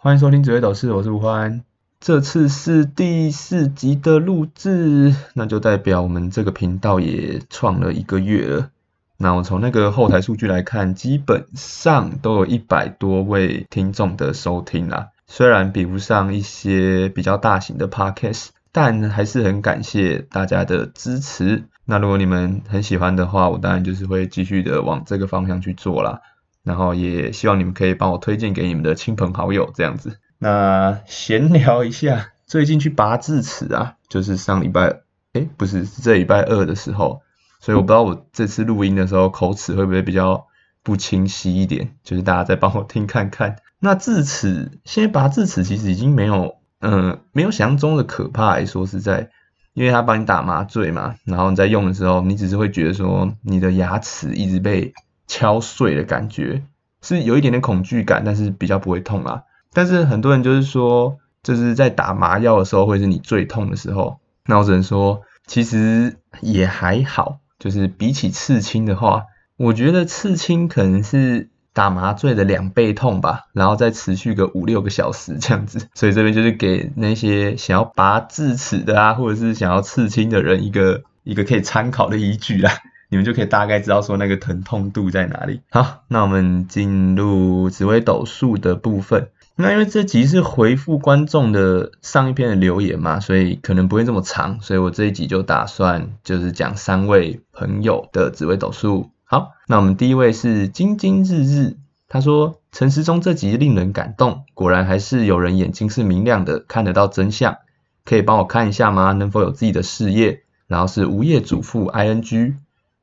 [0.00, 1.64] 欢迎收听紫薇斗士，我是吴欢。
[1.98, 8.70] 这次是第四集的录制，那就代表我们这个频道也创了一个月了。
[9.16, 15.08] 那我从那个后台数据来看，基本上都有一百多位听众的收听啦。
[15.26, 21.64] 虽然比不上一些比较大型的 podcast，但还是很感谢大家的支持。
[21.84, 26.20] 那如果你们很喜欢的话，我当然就是会继续的往这个方向去做啦。
[26.68, 30.18] 然后也希望你们可以帮我推荐给你们的亲朋好友这样子。
[30.38, 35.00] 那闲聊一下，最近去拔智齿啊，就是上礼拜，
[35.32, 37.22] 哎，不是这礼拜二的时候，
[37.58, 40.46] 所以我不知道我这次录音的时候口齿会不会比较
[40.82, 43.56] 不清晰一点，就是大家再帮我听看看。
[43.80, 49.30] 那智齿现在拔智齿其实已经没有，嗯，没有想象中的可怕来说实在，
[49.72, 54.92] 因为他帮你打麻醉嘛，然后你在用的时候，你只是会觉得说你的牙齿一直被。
[55.28, 56.64] 敲碎的感觉
[57.00, 59.44] 是有一点点恐惧感，但是比较不会痛啊。
[59.72, 64.18] 但是很多人就是说，就是在打麻药的时候会是你最痛的时候。
[64.46, 67.38] 那我只能说，其实也还好。
[67.58, 69.24] 就是比起刺青的话，
[69.56, 75.88] 我觉得刺青可能是打麻醉的两倍痛吧，然后再持续个五六个小时这样子。
[75.92, 82.70] 所以这边就是给那些想要拔智齿的啊，或者是想要刺青的人一个一个可以参考的依据啦。
[83.08, 85.60] 你们就可以大概知道说那个疼痛度在哪里。
[85.70, 89.28] 好，那我们进入紫微斗数的部分。
[89.56, 99.10] 那因为这集是回复观众的上一篇的留言嘛，所以可能不会这么长，所以我这一集就打算就是讲三位朋友的紫微斗数。
[99.24, 101.76] 好，那我们第一位是金金日日，
[102.08, 107.56] 他说陈时中这集令人感动，果然还是有人眼睛是明亮的，看得到真相。
[108.04, 109.12] 可以帮我看一下吗？
[109.12, 110.42] 能否有自己的事业？
[110.68, 112.54] 然后是无业主妇 I N G。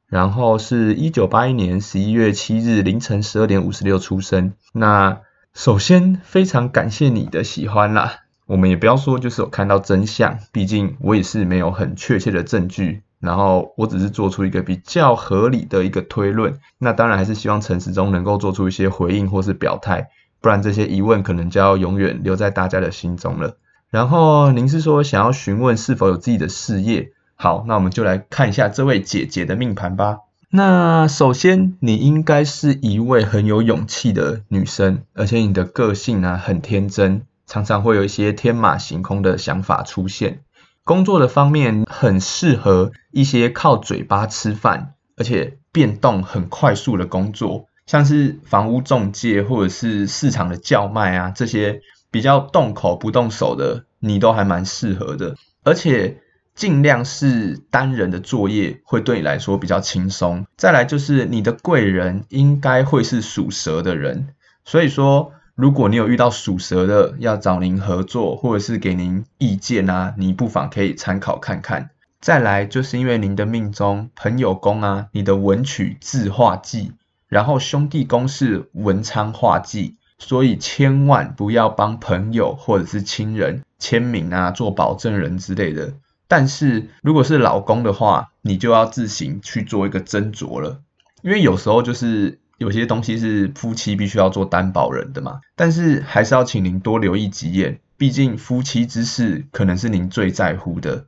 [0.08, 4.54] 然后是一九八一年十一月七日凌晨十二点五十六出生。
[4.74, 5.22] 那
[5.54, 8.20] 首先非常感谢你的喜欢啦。
[8.46, 13.02] 我们也不要说就是有看到真相，毕竟我也是没有很确切的证据。
[13.20, 16.60] 然后我只是做出一个比较合理的一个推论。
[16.78, 20.10] 那当然还是希望陈时中能够做出一些回应或是表态，
[20.42, 23.58] 不然这些疑问可能就要永远留在大家的心中了。
[23.90, 27.14] 然后您是说想要询问是否有自己的事业？
[27.38, 30.20] 好，那我们就来看一下这位姐姐的命盘吧。
[30.50, 40.44] 那首先，你应该是一位很有勇气的女生，而且你的个性呢很天真，常常会有一些天马行空的想法出现。
[40.86, 55.36] 工作的方面很适合一些靠嘴巴吃饭，而且变动很快速的工作，像是房屋中介或者是市场的叫卖啊，这些比较动口不动手的，你都还蛮适合的，
[55.66, 56.22] 而且。
[56.56, 60.46] 尽量是单人的作业会对你来说比较轻松。
[60.56, 64.30] 再来就是你的贵人应该会是属蛇的人，
[64.64, 71.90] 所以说如果你有遇到属蛇的要找您合作或者是给您意见啊，你不妨可以参考看看。
[72.22, 76.94] 再来就是因为您的命中朋友宫啊，你的文曲字画忌，
[77.28, 85.94] 然后兄弟宫是文昌画忌，所以千万不要帮朋友或者是亲人签名啊，做保证人之类的。
[86.28, 90.82] 但是如果是老公的话，你就要自行去做一个斟酌了，
[91.22, 95.42] 因为有时候就是有些东西是夫妻必须要做担保人的嘛。
[95.56, 101.06] 但是还是要请您多留意几眼，毕竟夫妻之事可能是您最在乎的。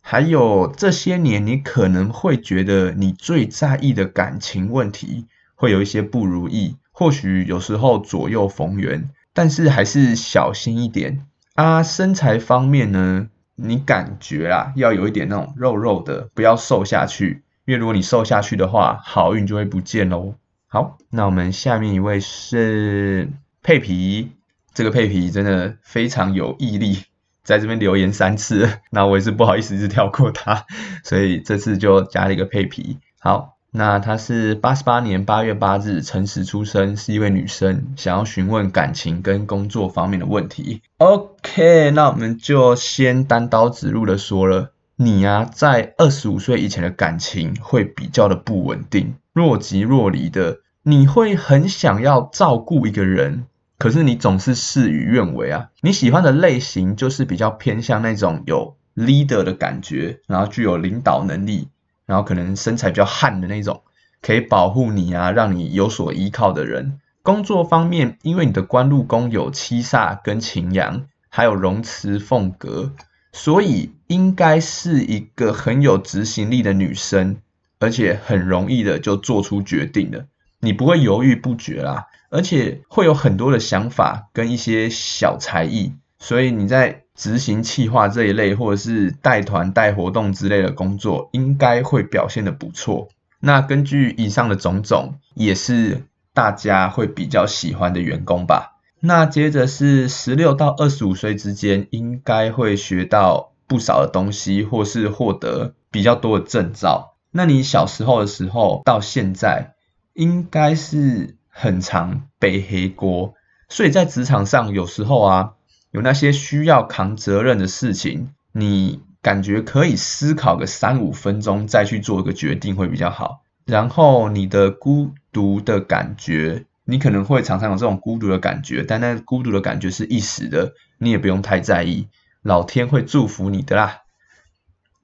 [0.00, 11.82] 还有这些年，你可能会觉得你最在意的感情问题会有一些不如意，或许有时候左右逢源，但是还是小心一点啊。
[11.82, 13.28] 身材方面呢？
[13.60, 20.34] 你感觉啊，要有一点那种肉肉的，不要瘦下去，因为如果你瘦下去的话，好运就会不见喽。
[20.68, 23.28] 好，那我们下面一位是
[23.62, 24.30] 佩皮，
[24.72, 27.02] 这个佩皮真的非常有毅力，
[27.42, 30.64] 在这边留言三次，那我也是不好意思就跳过他，
[31.02, 32.98] 所以这次就加了一个佩皮。
[33.18, 33.57] 好。
[33.70, 40.80] 那她是八十八年八月八日辰时出生，是一位女生，想要询问感情跟工作方面的问题。
[40.96, 53.44] OK，那我们就先单刀直入的说了，你啊，在二十五岁以前的感情会比较的不稳定，若即若离的，你会很想要照顾一个人，
[53.78, 55.68] 可是你总是事与愿违啊。
[55.82, 61.68] 你喜欢的类型就是比较偏向那种有 leader 的感觉，然后具有领导能力。
[62.08, 63.82] 然后可能身材比较悍的那种，
[64.22, 66.98] 可以保护你啊，让你有所依靠的人。
[67.22, 72.94] 工作方面，因为你的官禄宫有七煞跟擎羊，还有荣慈凤格，
[73.32, 77.36] 所以应该是一个很有执行力的女生，
[77.78, 80.26] 而且很容易的就做出决定的。
[80.60, 93.08] 你不会犹豫不决啦，而且会有很多的想法跟一些小才艺，所以你在执行企划这一类，或者是带团带活动之类的工作，应该会表现的不错。
[93.40, 98.76] 那根据以上的种种，也是大家会比较喜欢的员工吧。
[99.00, 107.16] 那接着是十六到二十五岁之间，应该会学到不少的东西，或是获得比较多的证照。
[107.32, 109.74] 那你小时候的时候到现在，
[110.14, 113.34] 应该是很常背黑锅，
[113.68, 115.52] 所以在职场上有时候啊，
[115.90, 123.42] 有那些需要扛责任的事情，你感觉可以思考个三五分钟再去做一个决定会比较好。
[123.64, 126.64] 然后你的孤独的感觉。
[126.90, 132.08] 你可能会常常有这种孤独的感觉，但那孤独的感觉是一时的，你也不用太在意，
[132.40, 133.98] 老天会祝福你的啦。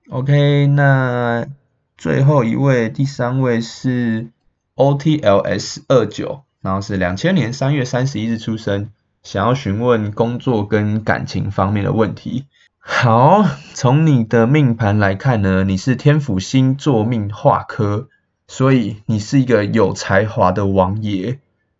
[0.09, 1.47] OK，那
[1.99, 4.29] 最后一位，第三位是
[4.77, 8.89] OTLS 二九，然后是两千年三月三十一日出生，
[9.25, 12.44] 想要询问工作跟感情方面的问题。
[12.79, 13.43] 好，
[13.73, 18.09] 从你的命盘来看呢，你是天府星座命化科，
[18.47, 21.38] 所以你是一个有才华的王爷。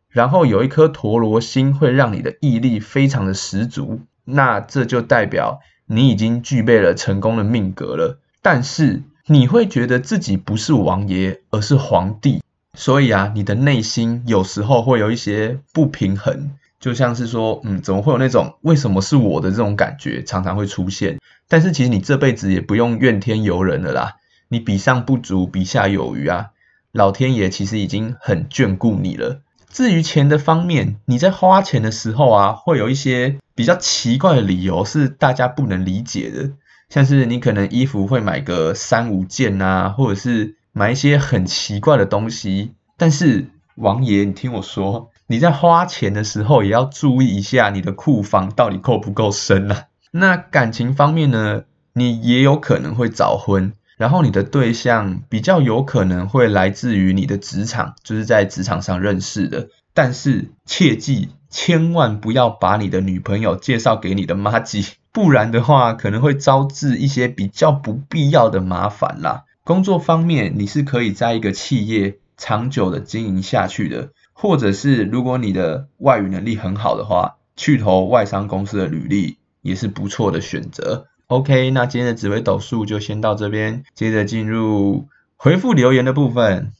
[0.08, 8.20] 然后有一颗陀螺星会让你的毅力非常的十足，那这就代表你已经具备了成功的命格了。
[8.41, 12.41] 但是你会觉得自己不是王爷，而是皇帝，
[12.75, 16.52] 所以啊，你的内心有时候会有一些不平衡，
[16.84, 21.19] 就像是说，嗯，怎么会有那种为什么是我的这种感觉，常常会出现。
[21.48, 24.16] 但是其实你这辈子也不用怨天尤人了啦，
[24.48, 26.50] 你比上不足，比下有余啊，
[26.92, 29.40] 老天爷其实已经很眷顾你了。
[29.70, 36.50] 至于钱的方面，你在花钱的时候啊，会有一些比较奇怪的理由是大家不能理解的，
[36.90, 42.72] 像是你可能衣服会买个三五件啊，或者是买一些很奇怪的东西。
[42.98, 43.46] 但是
[43.76, 49.85] 王爷，你听我说，你在花钱的时候也要注意一下你的库房到底够不够深啊。
[50.11, 53.73] 那感情方面呢，你也有可能会早婚。
[53.97, 59.69] 然后你的对象比较有可能会来自于你的职场，就是在职场上认识的。
[59.94, 69.44] 但是切记，千万不要把你的女朋友介绍给你的妈吉，不然的话可能会招致一些比较不必要的麻烦啦。
[69.62, 74.09] 工作方面，你是可以在一个企业长久的经营下去的，
[74.44, 81.06] 或者是如果你的外语能力很好的话，去投外商公司的履历也是不错的选择。
[81.29, 86.75] OK，那今天的紫微斗数就先到这边，接着进入回复留言的部分。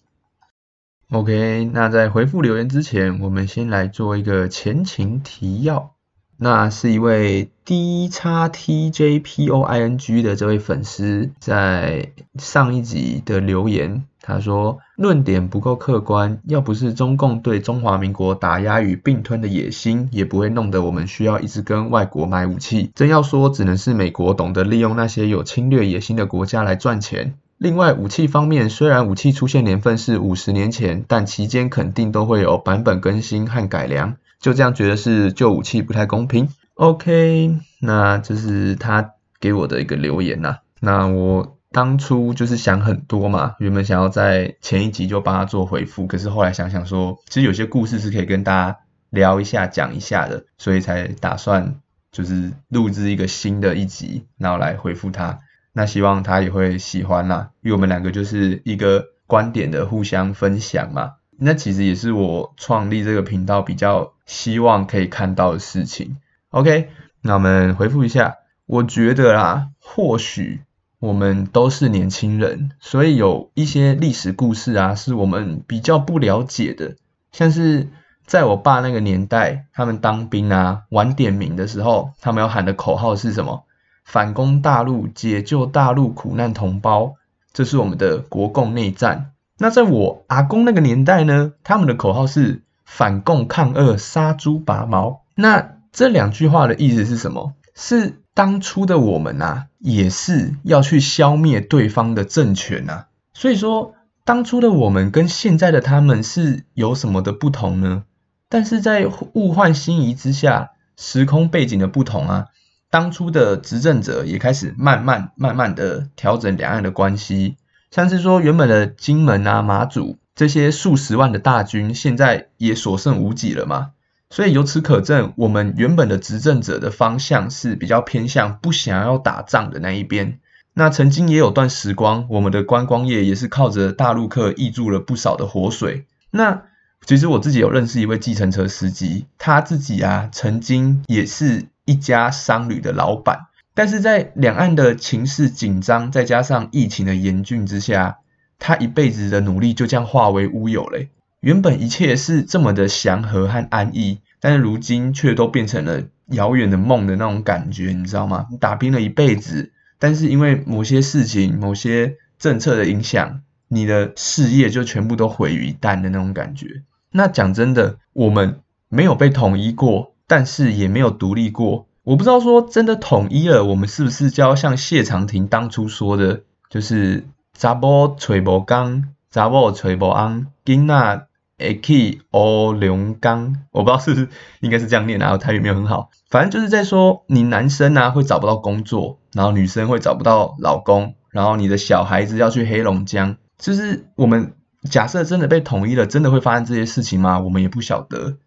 [1.11, 5.94] OK，那在回复留言之前，我们先来做一个前情提要。
[6.37, 22.91] 那是一位 D 叉 TJPOING 的这位粉丝在上一集的留言，他说论点不够客观，要不是中共对中华民国打压与并吞的野心，也不会弄得我们需要一直跟外国买武器。
[22.95, 27.35] 真要说，只能是美国懂得利用那些有侵略野心的国家来赚钱。
[27.57, 34.17] 另外，武器方面，虽然武器出现年份是五十年前，但期间肯定都会有版本更新和改良。
[34.45, 36.51] 就这样觉得是旧武器不太公平。
[36.75, 40.59] OK，那这是他给我的一个留言呐。
[40.81, 51.77] 那我当初就是想很多嘛，原本想要在前一集就帮他做回复，可是后来想想说，其实有些故事是可以跟大家聊一下、讲一下的，所以才打算
[52.13, 55.39] 就是录制一个新的一集，然后来回复他。
[55.73, 61.13] 那希望他也会喜欢啦，因为我们两个就是一个观点的互相分享嘛。
[61.39, 66.17] 那其实也是我创立这个频道比较希望可以看到的事情。
[66.51, 66.91] OK，
[67.21, 70.63] 那我们回复一下，我觉得啦，或许
[70.99, 76.97] 我们都是年轻人，所以有一些历史故事啊，是我们比较不了解的。
[77.33, 77.89] 像是
[78.27, 83.65] 在我爸那个年代，他们当兵啊，晚点名的时候，他们要喊的口号是什么？
[84.05, 87.15] 反攻大陆，解救大陆苦难同胞，
[87.53, 89.33] 这是我们的国共内战。
[89.59, 95.23] 那在我阿公那个年代呢，他们的口号是反共抗俄杀猪拔毛。
[95.35, 97.55] 那这两句话的意思是什么？
[97.75, 103.07] 是当初的我们啊，也是要去消灭对方的政权啊。
[103.33, 108.05] 所以说，当初的我们跟现在的他们是有什么的不同呢？
[108.49, 112.47] 但是在物换星移之下，时空背景的不同啊，
[112.91, 117.57] 当初的执政者也开始慢慢慢慢的调整两岸的关系。
[117.91, 123.93] 像是说，原本的金门啊、马祖这些数十万的大军，现在也所剩无几了嘛。
[124.31, 130.41] 所以由此可证，我们原本的执政者的方向是比较偏向不想要打仗的那一边。
[130.73, 136.07] 那曾经也有段时光，我们的观光业也是靠着大陆客挹注了不少的活水。
[136.33, 136.63] 那
[137.07, 148.19] 其实我自己有认识一位计程车司机，他自己啊曾经也是一家商旅的老板，但是在两岸的情势紧张，再加上疫情的严峻之下，
[148.59, 151.09] 他一辈子的努力就这样化为乌有嘞。
[151.41, 158.47] 原本一切是这么的祥和和安逸，但是如今却都变成了遥远的梦的那种感觉，你知道吗？
[158.59, 166.83] 打拼了一辈子，但是因为某些事情、某些政策的影响，你的事业就全部都毁于一旦的那种感觉。
[167.11, 171.87] 那讲真的，我们没有被统一过，但是也没有独立过。
[172.05, 177.25] 我不知道说真的统一了，我们是不是就要像谢长廷当初说的，就是
[177.57, 181.27] 查某吹无工，查某吹无昂，囡仔。
[181.57, 186.11] A K O 龙刚，我不知道是不是应该是这样念啊，台语没有很好。
[186.29, 193.37] 反正就是在说，你男生啊会找不到工作，然后女生会找不到老公，然后你的小孩子要去黑龙江。
[193.57, 194.55] 就是我们
[194.91, 197.39] 假设真的被统一了，真的会发生这些事情吗？
[197.39, 198.39] 我们也不晓得。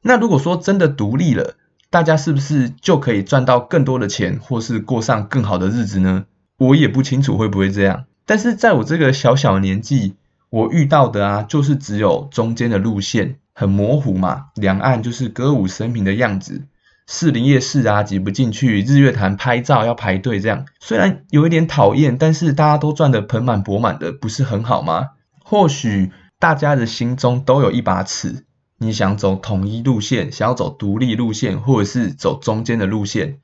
[0.00, 1.56] 那如果说真的独立了，
[1.90, 6.26] 大家是不是就可以赚到更多的钱，或是过上更好的日子呢？
[6.58, 8.04] 我也不清楚会不会这样。
[8.26, 10.14] 但是在我这个小小年纪。
[10.52, 16.66] 我遇到的啊，就是只有中间的路线很模糊嘛，两岸就是歌舞升平的样子，
[17.06, 25.12] 士林夜市啊挤不进去，日月潭拍照要排队这样，虽然有一点讨厌，但是大家都赚得盆满钵满的，不是很好吗？
[25.42, 28.44] 或许大家的心中都有一把尺，
[28.76, 33.38] 你想走统一路线，想要走独立路线，或者是走中间的路线，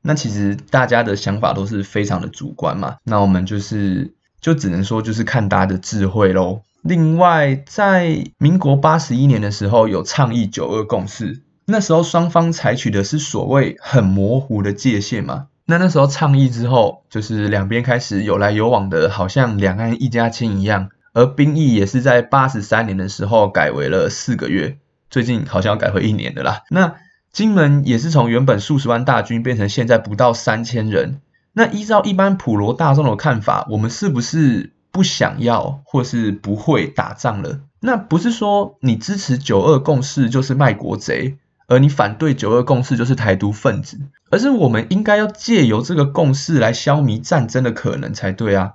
[0.00, 4.14] 那其实大家的想法都是非常的主观嘛，那我们就是。
[4.42, 6.60] 就只能说就是看大家的智慧喽。
[6.82, 15.46] 另外，在民国八十一年的时候，有倡议九二共识，那时候双方采取的是所谓很模糊的界限嘛。
[15.64, 20.90] 那那时候倡议之后，就是两边开始有来有往的，好像两岸一家亲一样。
[21.14, 26.62] 而兵役也是在八十三年的时候改为了四个月，最近好像要改回一年的啦。
[26.68, 26.96] 那
[27.30, 31.20] 金门也是从原本数十万大军变成现在不到三千人。
[31.52, 37.60] 那依照一般普罗大众的看法，我们是不是不想要或是不会打仗了？
[37.80, 43.98] 那不是说你支持九二共识就是卖国贼，而你反对九二共识就是台独分子，
[44.30, 48.72] 而是我们应该要借由这个共识来消弭战争的可能才对啊！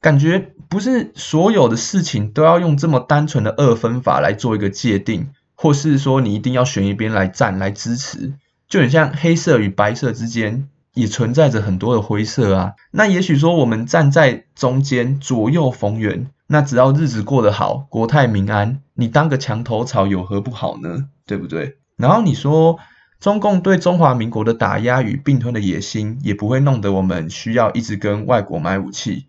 [0.00, 8.34] 感觉不是所有的事情都要用这么单纯的二分法来做一个界定，或是说你一定要选一边来站来支持，
[8.68, 10.68] 就很像黑色与白色之间。
[10.94, 21.08] 也存在着很多的灰色啊，那也许说我们站在中间，左右逢源，那只要日子过得好，国泰民安，你当个墙头草有何不好呢？
[21.24, 21.78] 对不对？
[21.96, 22.78] 然后你说
[23.20, 29.28] 中共对中华民国的打压与并吞的野心，也不会弄得我们需要一直跟外国买武器。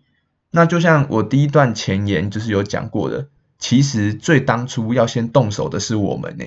[0.50, 3.28] 那就像我第一段前言就是有讲过的，
[3.58, 6.44] 其实最当初要先动手的是我们呢。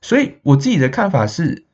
[0.00, 1.65] 所以我自己的看法是。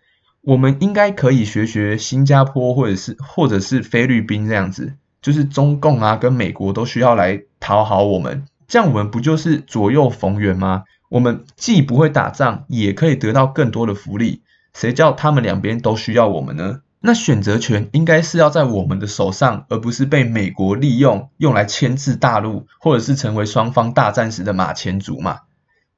[0.42, 10.82] 我们应该可以学学新加坡，或者是或者是菲律宾这样子，就是中共啊跟美国都需要来讨好我们，这样我们不就是左右逢源吗？
[11.08, 14.42] 我们既不会打仗，也可以得到更多的福利。
[14.75, 16.80] 谁叫他们两边都需要我们呢？
[16.99, 25.42] 那选择权应该是要在我们的手上，而不是被美国利用，用来牵制大陆，或者是成为双方大战时的马前卒嘛。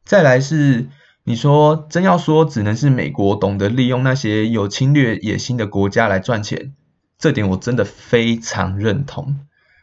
[0.05, 0.89] 再来是。
[1.27, 6.75] 你说真要说，只能是美国懂得利用那些有侵略野心的国家来赚钱，
[7.19, 9.37] 这点我真的非常认同。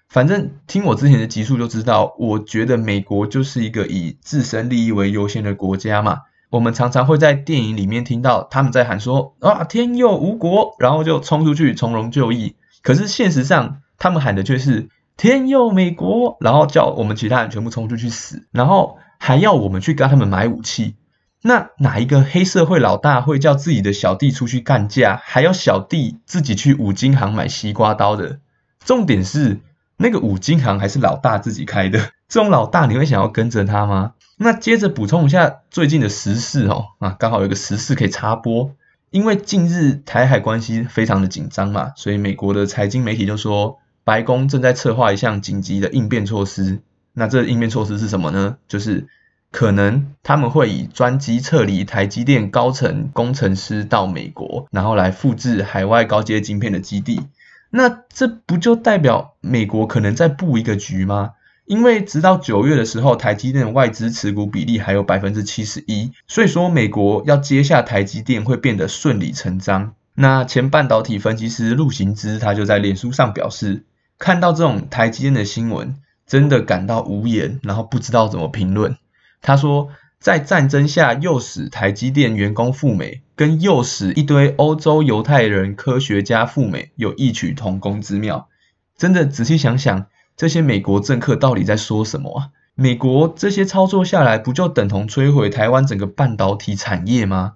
[0.07, 6.19] 反正听我之前的集数就知道，我觉得美国就是一个以自身利益为优先的国家嘛。
[6.51, 12.55] 我们常常会在电影里面听到他们在喊说啊天佑吴国，然后就冲出去从容就义。
[12.83, 20.98] 可是现实上，他们喊的却是天佑美国，然后叫我们其他人全部冲出去死，然后还要我们去跟他们买武器。
[21.43, 28.39] 那哪一个黑社会老大会叫自己的小弟出去干架，还要小弟自己去五金行买西瓜刀的？
[28.86, 29.60] 重点是
[29.98, 34.13] 那个五金行还是老大自己开的，这种老大你会想要跟着他吗？
[34.38, 38.75] 那接着补充一下最近的时事哦，啊，刚好有个时事可以插播，
[39.10, 46.81] 因为近日台海关系非常的紧张嘛，所以美国的财经媒体就说，白宫正在策划一项紧急的应变措施。
[47.13, 48.57] 那这应变措施是什么呢？
[48.67, 49.07] 就是。
[49.51, 57.27] 可能他们会以专机撤离台积电高层工程师到美国，然后来复制海外高阶晶片的基地。
[57.70, 61.31] 那这不就代表美国可能在布一个局吗？
[61.65, 69.93] 因为直到九月的时候，台积电的外资持股比例还有百分之七十一，所以说美国要接下台积电会变得顺理成章。
[70.15, 73.86] 那前半导体分析师陆行之他就在脸书上表示，
[74.17, 75.96] 看到这种台积电的新闻，
[76.27, 78.98] 真的感到无言，然后不知道怎么评论。
[79.41, 79.89] 他说
[80.21, 88.48] ：“在战争下诱使台积电员工赴美，跟诱使一堆欧洲犹太人科学家赴美有异曲同工之妙。
[88.95, 90.05] 真的仔细想想，
[90.38, 92.50] 这些美国政客到底在说什么啊？
[92.75, 97.53] 美国这些操作下来，不就等同摧毁台湾整个半导体产业吗？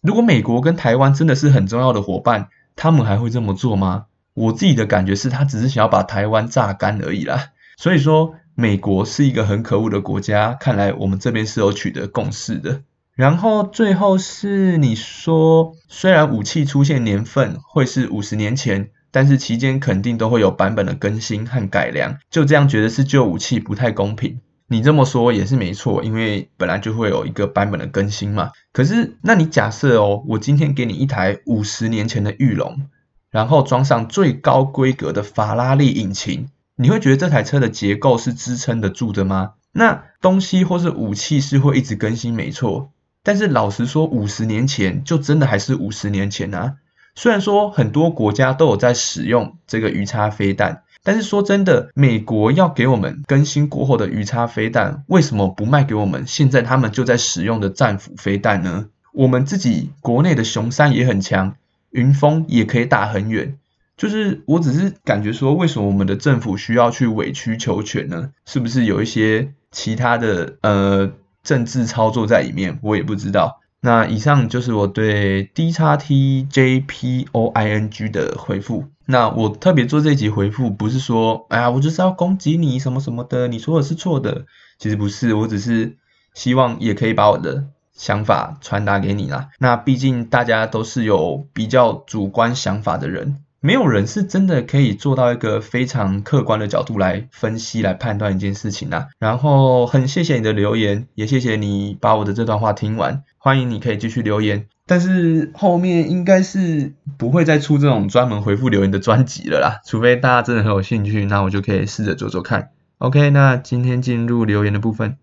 [0.00, 4.06] 如果美国跟台湾真的是很重要的伙伴，他们还会这么做吗？
[4.32, 7.50] 我自己的感觉是他只是想要把台湾榨干而已啦。
[7.76, 8.36] 所以说。
[8.58, 12.80] 美国是一个很可恶的国家，看来我们这边是有取得共识的。
[13.14, 24.40] 然后最后是你说，虽然武器出现年份会是五十年前，但是期间肯定都会有版本的更新和改良，就这样觉得是旧武器不太公平。
[24.68, 28.52] 你这么说也是没错，因为本来就会有一个版本的更新嘛。
[28.72, 32.88] 可是，那你假设哦，我今天给你一台五十年前的玉龙，
[33.30, 36.48] 然后装上最高规格的法拉利引擎。
[36.76, 39.52] 你会觉得这台车的结构是支撑得住的吗？
[39.72, 42.92] 那东西或是武器是会一直更新，没错。
[43.22, 46.76] 但是老实说，五十年前就真的还是五十年前啊。
[47.14, 58.88] 虽然说很多国家都有在使用这个鱼叉飞弹，但是说真的，美国要给我们更新过后的鱼叉飞弹，为什么不卖给我们现在他们就在使用的战斧飞弹呢？
[59.12, 61.56] 我们自己国内的雄三也很强，
[61.90, 63.56] 云峰也可以打很远。
[63.96, 68.30] 就是我只是感觉说，为什么我们的政府需要去委曲求全呢？
[68.44, 71.12] 是不是有一些其他的呃
[71.42, 72.78] 政治操作在里面？
[72.82, 73.60] 我也不知道。
[73.80, 78.84] 那以上就是我对 D 叉 T J P O I N G 的回复。
[79.06, 84.46] 那我特别做这集回复，不是说哎呀，我就是要攻击你什么什么的，你说的是错的。
[84.78, 85.96] 其实不是，我只是
[86.34, 89.48] 希望也可以把我的想法传达给你啦。
[89.58, 93.36] 那毕竟大家都是有比较主观想法的人。
[93.60, 99.08] 没有人是真的可以做到一个非常客观的角度来分析、来判断一件事情啊。
[99.18, 103.24] 然后很谢谢你的留言，也谢谢你把我的这段话听完。
[103.38, 109.80] 欢迎你可以继续留言，但是后面应该是不会再出这种专门回复留言的专辑了啦。
[109.84, 112.70] 除非大家真的很有兴趣，那我就可以试着做做看。
[112.98, 115.16] OK，那今天进入留言的部分。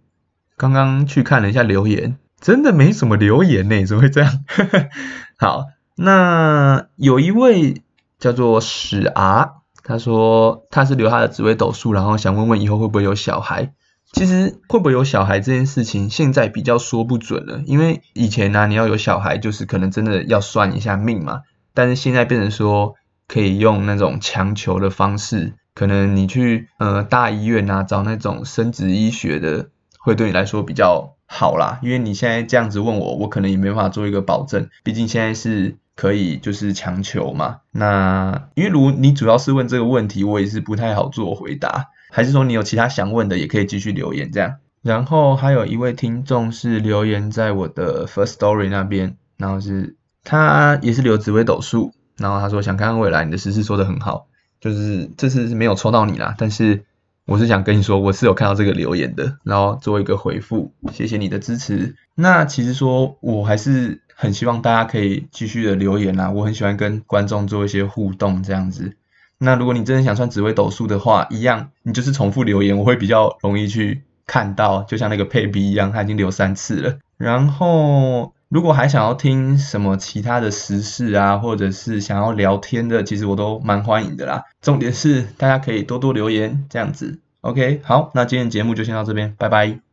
[0.58, 4.44] 刚刚去看了一下留言，真的没什么留言呢，怎么会这样？
[5.38, 7.83] 好，那有一位。
[8.24, 9.50] 叫做史啊，
[9.84, 13.74] 他说他是留他的紫微斗数，然后想问问以后会不会有小孩。
[14.14, 21.42] 其实会不会有小孩这件事情，现在比较说不准了，因为以前呢，你要有小孩就是可能真的要算一下命嘛，
[21.74, 22.94] 但是现在变成说
[23.28, 29.68] 可以用那种强求的方式，可能你去呃大医院啊找那种生殖医学的，
[30.00, 35.78] 会对你来说比较好啦，因为你现在这样子问我，我可能也没办法做一个保证，毕竟现在是。
[35.96, 37.60] 可以就是强求嘛？
[37.70, 41.90] 那因为如你主要是问这个问题，我也是不太好做回答。
[42.10, 44.56] 还是说你有其他想问的，也可以继续留言这样。
[44.82, 54.26] 然后还有一位听众是留言在我的 First Story 那边，然后是他也是留紫微斗数，然后他说想看看未来，你的实事说的很好，
[54.60, 56.86] 就是这次是没有抽到你啦，但是
[57.26, 61.96] 我是想跟你说，我是有看到这个留言的，然后做一个回复，谢谢你的支持。
[62.16, 64.02] 那其实说我还是。
[64.16, 68.96] 很希望大家可以继续的留言啦，我很喜欢跟观众做一些互动这样子。
[69.40, 77.00] 那如果你真的想算紫微斗数的话，一样，你就是重复留言，我会比较容易去看到，就像那个配比一样，他已经留三次了。
[77.18, 84.44] 然后如果还想要听什么其他的时事啊，或者是想要聊天的，其实我都蛮欢迎的啦。
[84.62, 87.20] 重点是大家可以多多留言这样子。
[87.42, 89.84] OK，好，那今天节目就先到这边，拜拜。